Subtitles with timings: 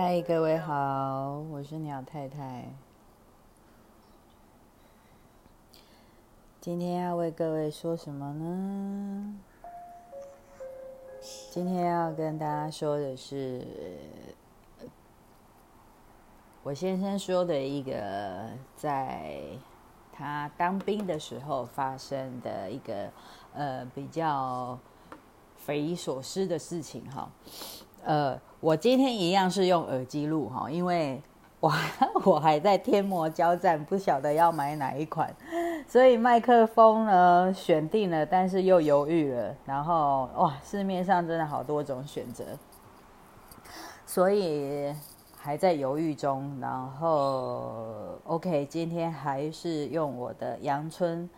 [0.00, 2.72] 嗨，各位好，我是鸟太太。
[6.60, 9.34] 今天要为各位说什么呢？
[11.50, 13.66] 今天要跟大家说的是，
[16.62, 19.42] 我先生说的一个在
[20.12, 23.10] 他当兵的时候发生的一个
[23.52, 24.78] 呃比较
[25.56, 27.28] 匪夷所思的事情哈。
[28.04, 31.20] 呃，我今天一样是用耳机录哈，因为
[31.60, 31.72] 我
[32.24, 35.34] 我还在天魔交战，不晓得要买哪一款，
[35.86, 39.54] 所以麦克风呢选定了，但是又犹豫了。
[39.64, 42.44] 然后哇，市面上真的好多种选择，
[44.06, 44.94] 所以
[45.36, 46.56] 还在犹豫中。
[46.60, 51.28] 然后 OK，今天还是用我的阳春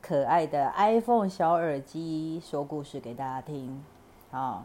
[0.00, 3.84] 可爱的 iPhone 小耳机说故事给大家听
[4.30, 4.64] 啊。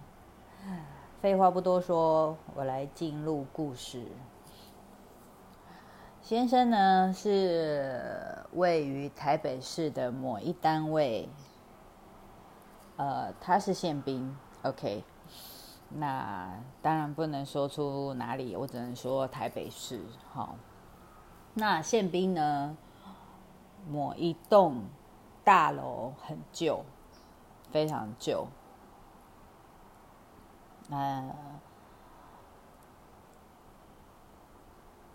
[1.21, 4.03] 废话不多说，我来进入故事。
[6.19, 11.29] 先生呢是位于台北市的某一单位，
[12.97, 15.03] 呃，他是宪兵，OK。
[15.89, 20.01] 那当然不能说出哪里，我只能说台北市。
[20.33, 20.55] 好，
[21.53, 22.75] 那宪兵呢，
[23.87, 24.85] 某一栋
[25.43, 26.83] 大楼很旧，
[27.69, 28.47] 非常旧。
[30.91, 31.31] 呃，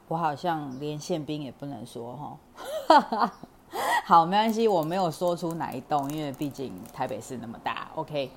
[0.08, 2.16] 我好像连宪兵也不能说
[2.88, 3.30] 哈，
[4.04, 7.88] 好，没关系，我没有说出哪一栋，因为毕竟台北市那么大。
[7.94, 8.30] OK，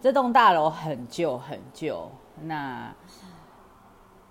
[0.00, 2.10] 这栋大楼很旧很旧，
[2.42, 2.94] 那。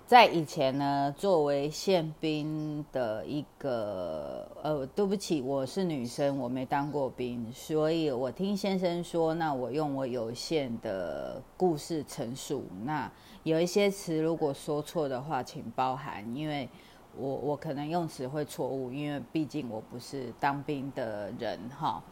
[0.07, 13.11] 在以前呢，作为宪兵的一个呃，对不起，我是女生，我没当过兵，所以我听先生说，那我用我有限的故事陈述，那
[13.41, 16.69] 有一些词如果说错的话，请包涵，因为
[17.17, 22.03] 我我可能用词会错误，因为毕竟我不是当兵的人哈。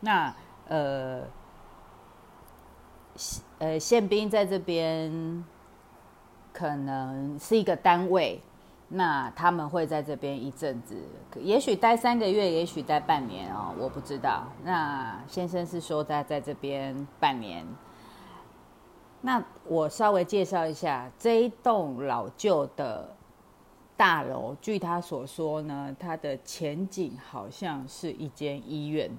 [0.00, 0.34] 那
[0.66, 1.22] 呃，
[3.60, 5.44] 呃，宪兵在这边。
[6.56, 8.40] 可能是一个单位，
[8.88, 10.96] 那他们会在这边一阵子，
[11.34, 14.44] 也许待三个月，也许待半年哦，我不知道。
[14.64, 17.62] 那先生是说在在这边半年。
[19.20, 23.14] 那我稍微介绍一下这一栋老旧的
[23.94, 29.10] 大楼，据他所说呢，它的前景好像是一间医院。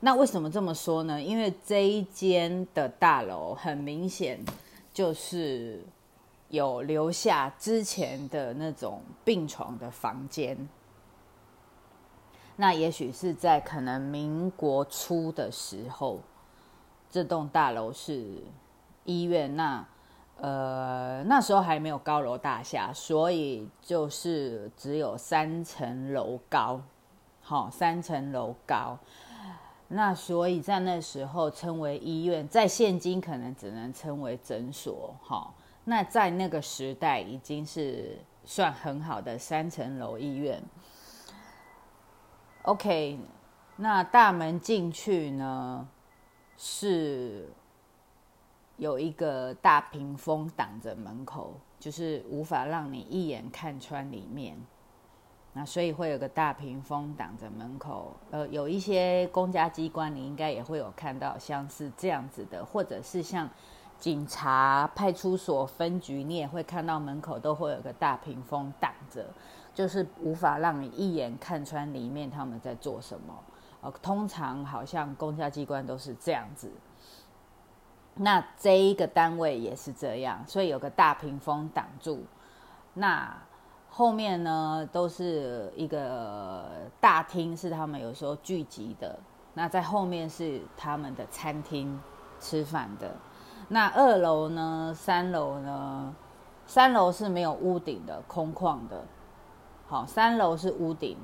[0.00, 1.22] 那为什么这么说呢？
[1.22, 4.40] 因为这一间的大楼很明显。
[4.92, 5.82] 就是
[6.48, 10.68] 有留下之前的那种病床的房间，
[12.56, 16.20] 那也许是在可能民国初的时候，
[17.10, 18.42] 这栋大楼是
[19.04, 19.86] 医院，那
[20.36, 26.82] 呃那时候还没有高楼大厦，所以就是只有三层楼高，
[27.40, 28.98] 好三层楼高。
[29.94, 35.52] 那所以在那时候称为医院，在现今可能只能称为诊所，哈。
[35.84, 40.62] 那在那个时代已经是算很好的三层楼医院。
[42.62, 43.18] OK，
[43.76, 45.86] 那大门进去呢，
[46.56, 47.48] 是
[48.76, 54.56] 有一个大屏风挡着门口，就是无法让你一眼看穿里面。
[55.54, 63.46] 那所以会有个大屏风挡着门口，呃，有一些公家机关你应该也会有看到像是这样子的，或者是像
[63.98, 69.26] 警察派出所分局，你也会看到门口都会有个大屏风挡着，
[69.74, 73.34] 就是无法让你一眼看穿里面他们在做什么。
[73.82, 76.72] 呃，通常好像公家机关都是这样子，
[78.14, 82.24] 那这一个单位也是这样，所以有个大屏风挡住，
[82.94, 83.36] 那。
[83.94, 86.64] 后面呢都是一个
[86.98, 89.18] 大厅，是他们有时候聚集的。
[89.52, 92.00] 那在后面是他们的餐厅，
[92.40, 93.14] 吃饭的。
[93.68, 96.14] 那二楼呢、三楼呢？
[96.64, 99.04] 三楼是没有屋顶的，空旷的。
[99.86, 101.18] 好，三楼是屋顶。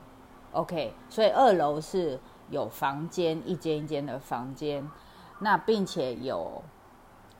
[0.52, 4.86] OK，所以二楼是有房间，一间一间的房间。
[5.38, 6.62] 那并且有。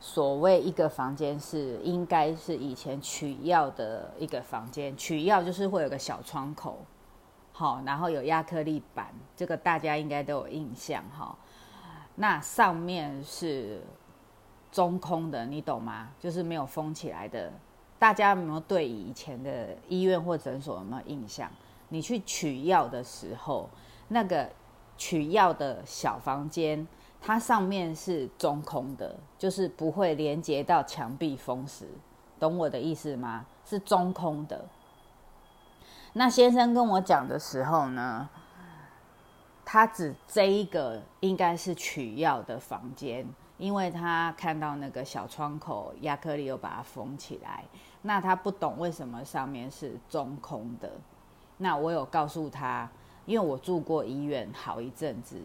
[0.01, 6.79] 所谓一个房间是应该是以前取药的一个房间，取药就是会有个小窗口，
[7.53, 11.37] 好，然后有亚克力板，这个大家应该都有印象哈。
[12.15, 13.83] 那上面是
[14.71, 16.11] 中空的，你懂吗？
[16.21, 17.53] 就是没有封起来的。
[17.99, 21.51] 大家有没有对以前的医院或诊所有没有印象？
[21.89, 23.69] 你去取药的时候，
[24.07, 24.49] 那个
[24.97, 26.87] 取药的小房间。
[27.21, 31.87] 它上面是中空的，就是不会连接到墙壁封死，
[32.39, 33.45] 懂我的意思吗？
[33.65, 34.65] 是中空的。
[36.15, 38.29] 那先生跟我讲的时候呢，
[39.65, 43.27] 他指这一个应该是取药的房间，
[43.59, 47.65] 因为他看到那个小窗口亚克力又把它封起来。
[48.03, 50.91] 那他不懂为什么上面是中空的。
[51.59, 52.89] 那我有告诉他，
[53.27, 55.37] 因为我住过医院好一阵子，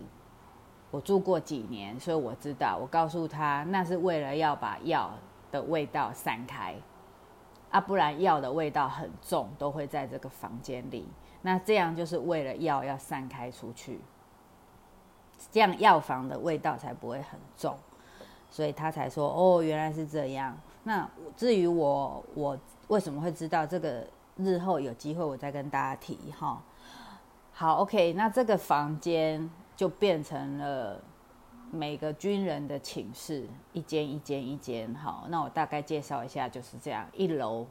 [0.93, 2.77] 我住过几年，所以我知道。
[2.79, 5.09] 我告诉他，那是为了要把药
[5.51, 6.75] 的味道散开。
[7.71, 11.07] 啊，不然药的味道很重，都会在这个房间里。
[11.41, 13.99] 那这样就是为了药要散开出去，
[15.51, 17.75] 这样药房的味道才不会很重。
[18.51, 22.55] 所以他才说：“哦，原来是这样。”那至于我，我
[22.89, 24.05] 为什么会知道这个？
[24.35, 26.59] 日后有机会我再跟大家提哈。
[27.51, 31.01] 好，OK，那这个房间就变成了
[31.71, 34.93] 每个军人的寝室，一间一间一间。
[34.95, 37.65] 好，那我大概介绍一下，就是这样：一楼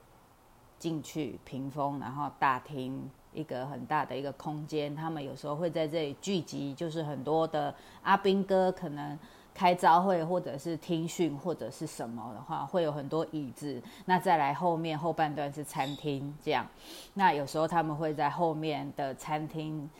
[0.78, 9.18] 进去屏风，然后大厅一个很大的一个空间，他们有时候会在这里聚集，就是很多的阿兵哥可能。
[9.54, 13.82] 开招会或者是听训或者是什么的话，会有很多椅子。
[14.06, 16.66] 那再来后面后半段是餐厅，这样。
[17.12, 19.90] 那有时候他们会在后面的餐厅，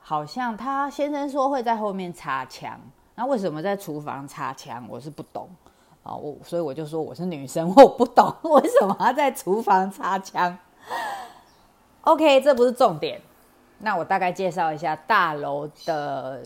[0.00, 2.80] 好像他先生说会在后面擦枪。
[3.14, 4.84] 那为什么在厨房擦枪？
[4.88, 5.48] 我是不懂
[6.02, 6.14] 啊。
[6.14, 10.58] 我所以我就说我是女生，我不懂为什么要在厨房擦枪。
[12.02, 13.20] OK，这不是重点。
[13.78, 16.42] 那我大概介绍一下大楼的。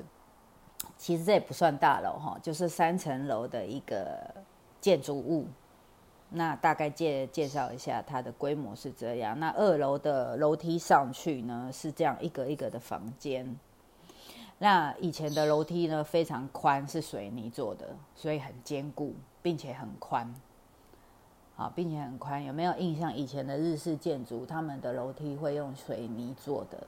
[0.97, 4.19] 其实这也不算大楼哈，就是三层楼的一个
[4.81, 5.47] 建筑物。
[6.36, 9.38] 那大概介介绍一下它的规模是这样。
[9.38, 13.58] 那二楼的楼梯上去呢是这样一个一个的房间。
[14.58, 20.34] 那以前的楼梯呢非常宽，是水泥做的，所以很坚固，并且很宽。
[21.56, 22.44] 好，并且很宽。
[22.44, 23.14] 有没有印象？
[23.14, 26.84] 以前的日式建筑，他们的楼梯会用水泥做的，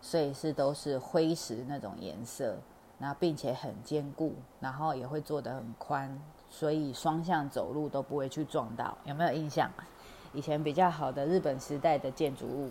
[0.00, 2.56] 所以是都是灰石那种颜色。
[3.00, 6.20] 那并且很坚固，然后也会做得很宽，
[6.50, 8.96] 所以双向走路都不会去撞到。
[9.04, 9.70] 有没有印象？
[10.32, 12.70] 以前比较好的日本时代的建筑物。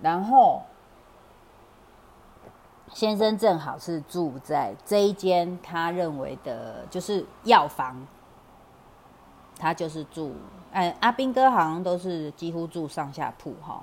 [0.00, 0.62] 然后
[2.92, 8.06] 先生正好是住在这一间，他认为的就是药房。
[9.58, 10.34] 他就是住，
[10.70, 13.82] 哎，阿兵哥好像都是几乎住上下铺哈。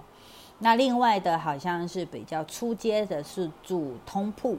[0.59, 4.55] 那另外的好像是比较出街的，是住通铺。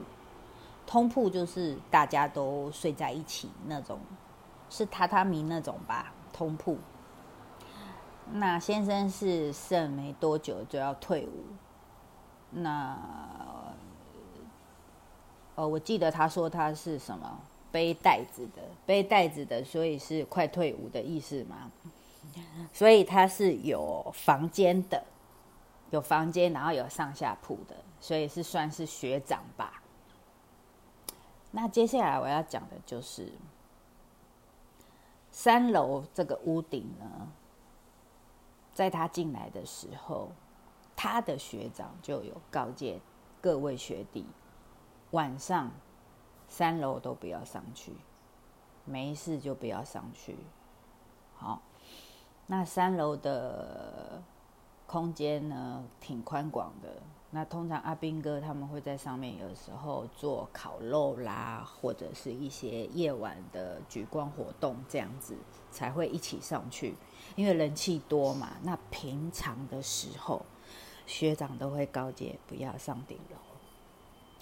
[0.85, 3.97] 通铺就是大家都睡在一起那种，
[4.69, 6.13] 是榻榻米那种吧？
[6.33, 6.77] 通铺。
[8.31, 11.43] 那先生是剩没多久就要退伍，
[12.49, 12.97] 那
[15.53, 17.39] 呃，我记得他说他是什么
[17.71, 21.71] 背袋子的，背袋子的，所以是快退伍的意思嘛？
[22.73, 25.03] 所以他是有房间的，
[25.91, 29.83] 有房间，然后有上下铺的，所以是算是学长吧。
[31.51, 33.31] 那接下来我要讲的就是
[35.37, 37.27] 三楼这个屋顶呢，
[38.71, 40.31] 在他进来的时候，
[40.95, 43.01] 他的学长就有告诫
[43.41, 44.25] 各位学弟，
[45.11, 45.69] 晚上
[46.47, 47.97] 三楼都不要上去，
[48.85, 50.37] 没事就不要上去。
[51.35, 51.61] 好，
[52.47, 54.23] 那三楼的
[54.87, 57.03] 空间呢，挺宽广的。
[57.35, 65.35] 那通常阿兵哥他们会在上面，有时候做烤肉啦，或者是一些夜晚的举光活动这样子，
[65.69, 66.95] 才会一起上去。
[67.35, 68.53] 因为人气多嘛。
[68.63, 70.45] 那平常的时候，
[71.05, 73.35] 学长都会告诫不要上顶楼，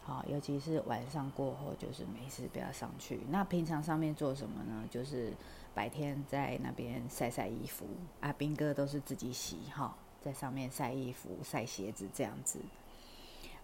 [0.04, 3.22] 好，尤其是晚上过后，就是没事不要上去。
[3.28, 4.88] 那平常上面做什么呢？
[4.92, 5.34] 就是
[5.74, 7.88] 白天在那边晒晒衣服，
[8.20, 12.60] 阿兵哥都是自己洗哈，在上面晒衣服、晒鞋子这样子。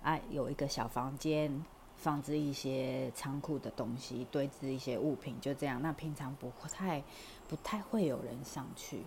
[0.01, 1.63] 啊，有一个小房间，
[1.97, 5.81] 放置一些仓库的东西，堆置一些物品，就这样。
[5.81, 7.03] 那平常不太、
[7.47, 9.03] 不太会有人上去。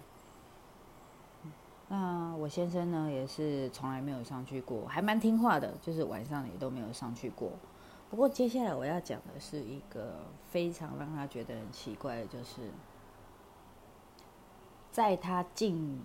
[1.89, 7.51] 那我先生呢，也是从来没有上去过，还蛮听话的，就是晚上也都没有上去过。
[8.11, 10.17] 不过接下来我要讲的是一个
[10.51, 12.71] 非常让他觉得很奇怪的，就是
[14.91, 15.99] 在他进。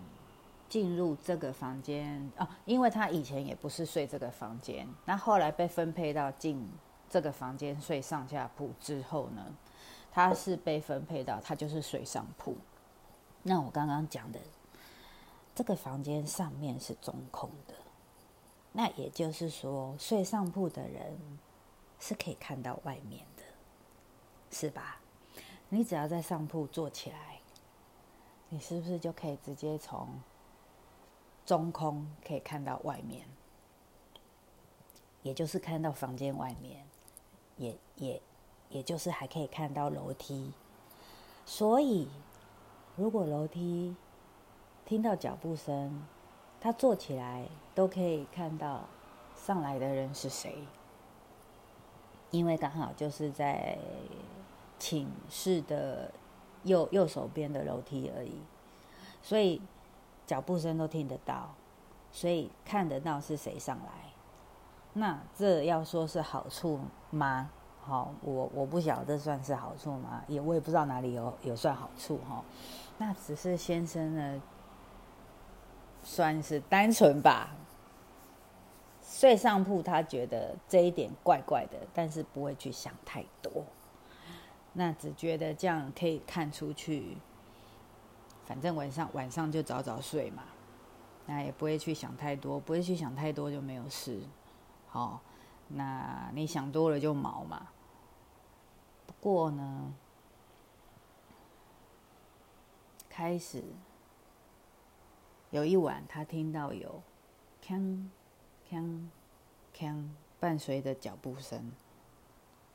[0.70, 6.70] 进入这个房间哦，因为他以前也不是睡这个房间，那后来被分配到进
[7.10, 9.46] 这个房间睡上下铺之后呢，
[10.12, 12.56] 他是被分配到他就是睡上铺。
[13.44, 14.40] 那我刚刚讲的
[15.56, 17.74] 这个房间上面是中空的，
[18.74, 21.18] 那也就是说睡上铺的人
[22.00, 23.44] 是可以看到外面的，
[24.52, 25.00] 是吧？
[25.70, 27.40] 你只要在上铺坐起来。
[28.50, 30.08] 你是不是就可以直接从
[31.48, 33.26] 中空可以看到外面？
[35.24, 36.86] 也就是看到房间外面，
[37.56, 38.22] 也也
[38.70, 40.52] 也就是还可以看到楼梯。
[41.46, 42.10] 所以，
[42.98, 43.96] 如果楼梯
[44.86, 46.06] 听到脚步声，
[46.60, 48.90] 他坐起来都可以看到
[49.36, 50.66] 上来的人是谁，
[52.32, 53.78] 因为刚好就是在
[54.78, 56.12] 寝室的
[56.64, 58.42] 右右手边的楼梯而已，
[59.22, 59.62] 所以
[60.28, 61.50] 脚步声都听得到，
[62.12, 64.14] 所以看得到是谁上来。
[64.94, 66.80] 那这要说是好处
[67.10, 67.50] 吗？
[67.82, 70.22] 好，我我不晓得算是好处吗？
[70.28, 72.44] 也我也不知道哪里有有算好处哈。
[72.98, 74.42] 那只是先生呢，
[76.04, 77.56] 算是单纯吧。
[79.02, 83.64] 睡上铺，他觉得这一点怪怪的，但是不会去想太多。
[84.74, 87.18] 那只觉得这样可以看出去，
[88.48, 90.44] 反正晚上晚上就早早睡嘛，
[91.26, 94.22] 那也不会去想太多，不会去想太多就没有事。
[94.88, 95.22] 好，
[95.68, 97.68] 那你想多了就毛嘛。
[99.06, 99.94] 不过呢，
[103.10, 103.62] 开始
[105.50, 107.04] 有一晚，他听到有
[107.62, 108.08] 锵
[108.72, 109.10] 锵
[109.76, 110.08] 锵
[110.40, 111.74] 伴随着脚步声，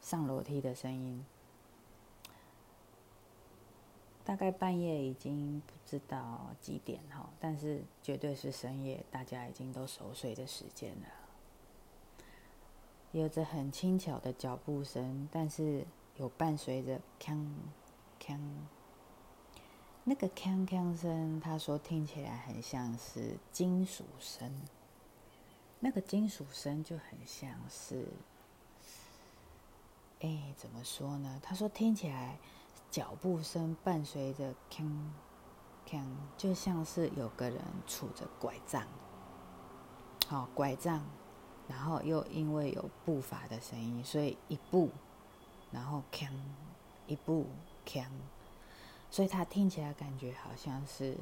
[0.03, 1.25] 上楼梯的声音。
[4.33, 11.07] 大概半夜已经不知道几点哈，但是绝对是深夜，大家已经都熟睡的时间了。
[13.11, 15.85] 有着很轻巧的脚步声，但是
[16.17, 17.47] 有伴随着锵
[18.19, 18.41] 锵。
[20.05, 24.51] 那个锵锵声，他说听起来很像是金属声。
[25.79, 28.09] 那个金属声就很像是，
[30.21, 31.39] 哎，怎么说呢？
[31.43, 32.39] 他说听起来
[32.93, 34.55] 脚步声伴随着，
[36.37, 38.87] 就像是有个人杵着拐杖，
[40.29, 41.05] 好拐杖。
[41.69, 44.91] 然后又因为有步伐的声音，所以一步，
[45.71, 46.03] 然后，
[47.07, 47.47] 一步，
[49.09, 51.17] 所以他听起来感觉好像是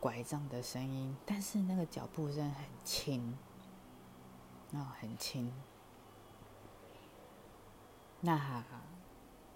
[0.00, 3.38] 拐杖的声音，但是那个脚步声很轻，
[4.72, 5.50] 哦，很轻。
[8.20, 8.36] 那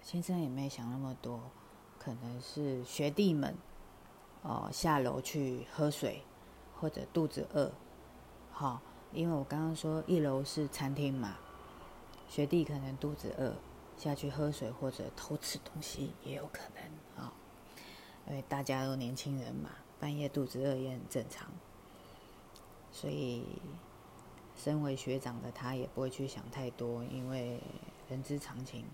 [0.05, 1.41] 先生也没想那么多，
[1.97, 3.55] 可能是学弟们
[4.43, 6.21] 哦下楼去喝水，
[6.79, 7.71] 或者肚子饿，
[8.51, 8.79] 好。
[9.11, 11.37] 因为我刚刚说一楼是餐厅嘛，
[12.27, 13.55] 学弟可能肚子饿，
[13.97, 17.33] 下去喝水或者偷吃东西也有可能啊。
[18.27, 21.49] 因为大家都年轻人嘛，半夜肚子饿也很正常。
[22.91, 23.43] 所以，
[24.55, 27.59] 身为学长的他也不会去想太多，因为
[28.07, 28.85] 人之常情，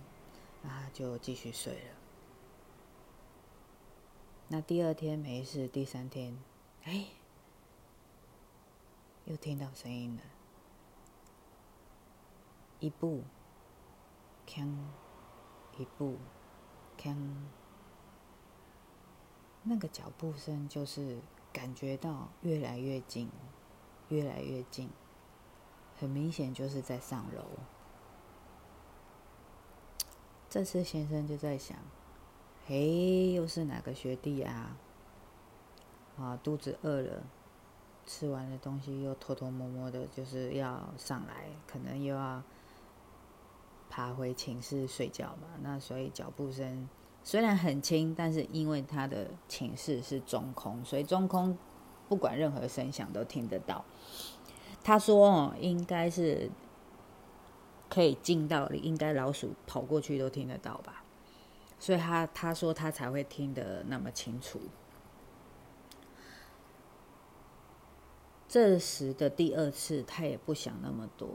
[0.64, 1.96] 那就继续睡了。
[4.50, 6.38] 那第二天没事，第三天，
[6.84, 7.06] 哎。
[9.26, 10.22] 又听到声音了，
[12.80, 13.22] 一步，
[14.48, 14.76] 锵，
[15.78, 16.18] 一步，
[16.98, 17.16] 锵，
[19.62, 21.22] 那个脚步声就是
[21.54, 23.30] 感觉到越来越近，
[24.10, 24.90] 越来越近，
[25.96, 27.46] 很明显就是在上楼。
[30.52, 31.78] 这次先生就在想，
[32.68, 34.76] 嘿，又是哪个学弟啊？
[36.20, 37.24] 啊，肚子饿了。
[38.06, 42.44] 吃完的东西又偷偷摸摸的，就是要上来，可能又要
[43.90, 45.48] 爬回寝室睡觉嘛。
[45.62, 46.90] 那所以脚步声
[47.24, 51.58] 虽然很轻，但是因为他的寝室是中空，所以中空
[52.10, 53.86] 不管任何声响都听得到。
[54.84, 56.52] 他说：“，应该是
[57.92, 61.04] 可以进到，应该老鼠跑过去都听得到吧。”
[61.78, 64.62] 所以他他说他才会听得那么清楚。
[68.48, 71.28] 这时的第二次，他也不想那么多，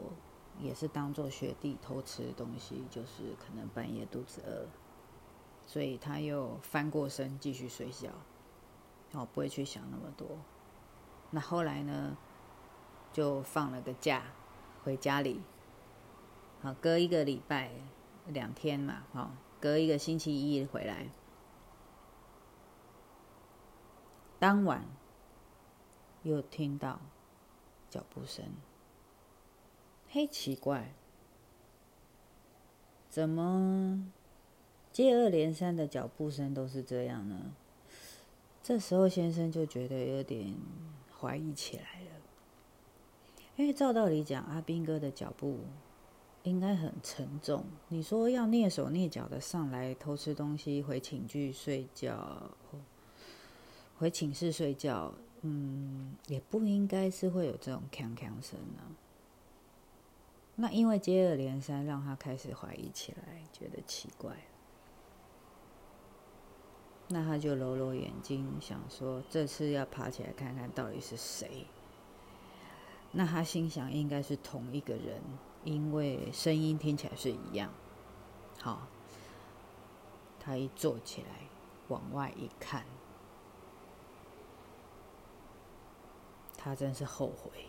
[0.59, 4.67] 也是当做学弟偷吃东西，就是可能半夜肚子饿，
[5.65, 8.09] 所以他又翻过身继续睡觉，
[9.11, 10.27] 然后，不会去想那么多。
[11.31, 12.15] 那后来呢，
[13.11, 14.21] 就放了个假，
[14.83, 15.41] 回家里，
[16.61, 17.71] 好，隔一个礼拜
[18.27, 21.07] 两天嘛，好，隔一个星期一回来，
[24.39, 24.85] 当晚。
[26.23, 26.99] 又听到
[27.89, 28.43] 脚步声，
[30.09, 30.93] 嘿，奇怪，
[33.07, 34.11] 怎么
[34.91, 37.53] 接二连三的脚步声都是这样呢？
[38.61, 40.53] 这时候先生就觉得有点
[41.17, 42.11] 怀疑起来了，
[43.55, 45.59] 因为照道理讲，阿斌哥的脚步
[46.47, 52.49] 应该很沉重，你说要蹑手蹑脚的上来偷吃东西，回寝具睡觉。
[53.99, 58.95] 回寝室睡觉，嗯，也不应该是会有这种锵锵声啊。
[60.55, 64.37] 那因为接二连三，让他开始怀疑起来，觉得奇怪。
[67.09, 71.65] 那他就揉揉眼睛，想说这次要爬起来看看到底是谁。
[73.11, 75.21] 那他心想应该是同一个人，
[75.63, 77.71] 因为声音听起来是一样。
[78.61, 78.87] 好，
[80.39, 81.47] 他一坐起来，
[81.87, 82.85] 往外一看，
[86.57, 87.67] 他真是后悔。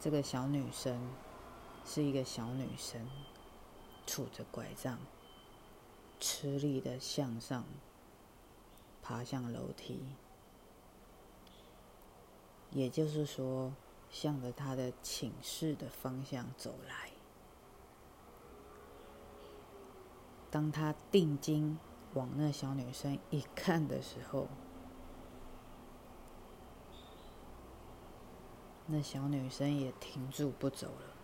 [0.00, 1.10] 这个小女生
[1.84, 3.08] 是一个小女生，
[4.06, 4.98] 拄着拐杖，
[6.20, 7.64] 吃力的向上
[9.02, 10.04] 爬向楼梯，
[12.70, 13.72] 也就是说，
[14.10, 17.10] 向着她的寝室的方向走来。
[20.50, 21.78] 当他定睛
[22.14, 24.48] 往那小女生一看的时候，
[28.86, 31.14] 那小女生也停住不走了，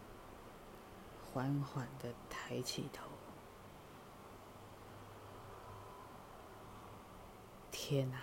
[1.32, 3.08] 缓缓的抬起头。
[7.70, 8.18] 天哪，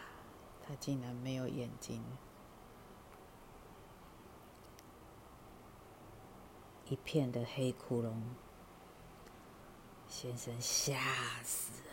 [0.63, 2.04] 她竟然没有眼睛！
[6.91, 8.12] 一片的黑窟窿，
[10.10, 11.00] 先生吓
[11.41, 11.91] 死了。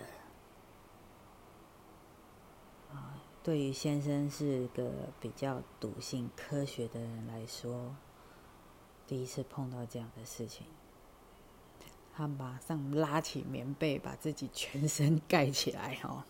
[2.97, 3.23] 啊！
[3.45, 4.91] 对于先生是个
[5.21, 7.95] 比较笃信科学的人来说，
[9.07, 10.67] 第一次碰到这样的事情，
[12.13, 16.25] 他马上拉起棉被，把自己全身盖起来，哦，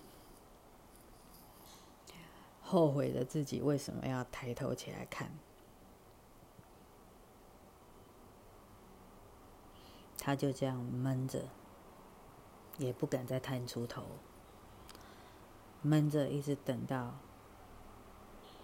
[2.60, 5.32] 后悔了自己为什么要抬头起来看。
[10.28, 11.48] 他就这样闷着，
[12.76, 14.04] 也不敢再探出头。
[15.80, 17.14] 闷着，一直等到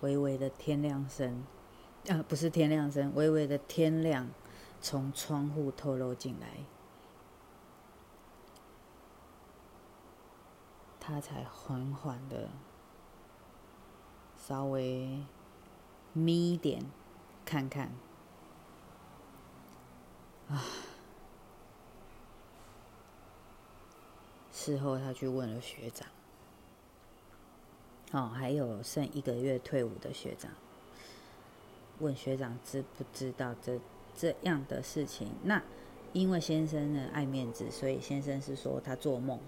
[0.03, 1.43] 微微的天亮声，
[2.09, 4.29] 啊，不是天亮声，微微的天亮
[4.83, 6.67] 从窗户透露进来，
[11.01, 12.51] 他才缓缓的
[14.37, 15.25] 稍微
[16.13, 16.85] 眯一点
[17.47, 17.91] 看看，
[20.51, 20.63] 啊，
[24.65, 26.09] 事后他去问了学长。
[28.13, 30.51] 哦，还有剩一个月退伍的学长，
[31.99, 33.79] 问学长知不知道这
[34.17, 35.29] 这样的事情？
[35.43, 35.63] 那
[36.15, 39.39] 因为先生呢爱面子，所以先生是说他做梦。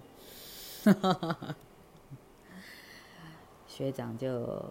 [3.66, 4.70] 学长就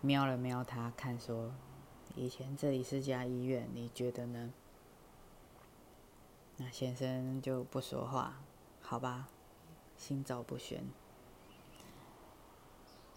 [0.00, 1.50] 瞄了瞄他，看说
[2.14, 4.52] 以前这里是家医院，你觉得呢？
[6.62, 8.34] 那先生就不说话，
[8.82, 9.28] 好吧，
[9.96, 10.84] 心照不宣。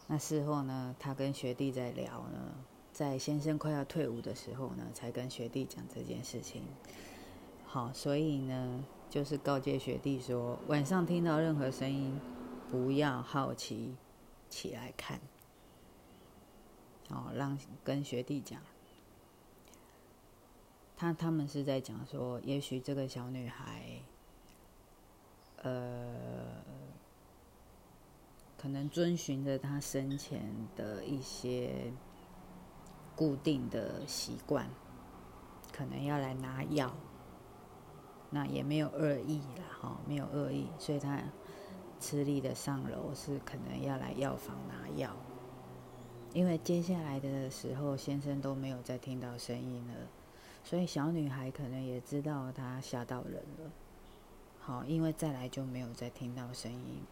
[0.07, 2.55] 那事后呢，他跟学弟在聊呢，
[2.93, 6.63] 在先生快要退伍的时候呢，才跟学弟讲这件事情。
[7.65, 12.17] 好，所以呢，就是告诫学弟说，晚上听到任何声音，
[12.71, 13.93] 不要好奇
[14.49, 15.19] 起来看。
[17.09, 18.61] 哦，让跟学弟讲，
[20.95, 24.01] 他他们是在讲说，也许这个小女孩，
[25.63, 26.63] 呃。
[28.55, 30.41] 可能遵循着他生前
[30.73, 31.91] 的一些
[33.13, 34.69] 固定的习惯，
[35.73, 36.95] 可能要来拿药，
[38.29, 41.21] 那也没有恶意啦，哈，没有恶意，所以他
[41.99, 45.13] 吃力的上楼是可能要来药房拿药，
[46.31, 49.93] 因为接下来的时候先生都没有再听到声音了，
[50.63, 53.71] 所以小女孩可能也知道她吓到人了，
[54.59, 57.03] 好，因为再来就没有再听到声音。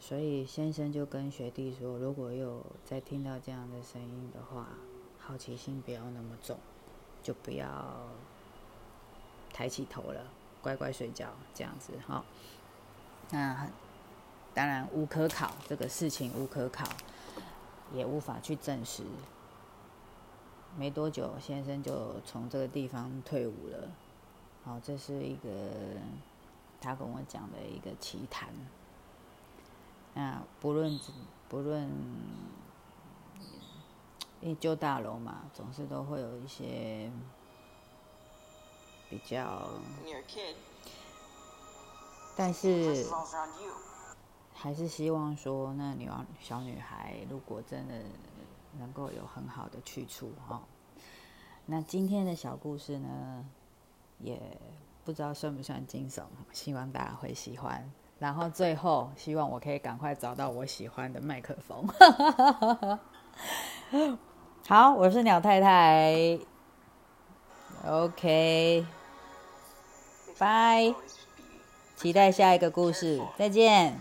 [0.00, 4.68] 所以先生就跟学弟说：“如果有再听到这样的声音的话，
[5.18, 6.56] 好奇心不要那么重，
[7.20, 8.08] 就不要
[9.52, 10.24] 抬起头了，
[10.62, 12.24] 乖乖睡觉这样子哈。
[13.30, 13.68] 那
[14.54, 16.88] 当然无可考，这个事情无可考，
[17.92, 19.02] 也无法去证实。
[20.78, 23.88] 没多久，先生就从这个地方退伍了。
[24.64, 25.48] 好，这是一个
[26.80, 28.48] 他跟我讲的一个奇谈。”
[30.14, 30.98] 那不论
[31.48, 31.90] 不论，
[34.40, 37.10] 因为旧大楼嘛，总是都会有一些
[39.10, 39.68] 比较，
[42.36, 43.06] 但是
[44.54, 47.94] 还是希望说，那女儿小女孩如果真的
[48.78, 50.62] 能够有很好的去处哈，
[51.66, 53.44] 那今天的小故事呢，
[54.18, 54.40] 也。
[55.04, 57.90] 不知道算不算惊悚，希望大家会喜欢。
[58.18, 61.88] 然后最后，希望我可以赶快找到我喜欢的麦克风。
[64.68, 66.38] 好，我是鸟太太。
[67.86, 68.86] OK，
[70.36, 70.94] 拜，
[71.96, 73.98] 期待下一个故事，再见。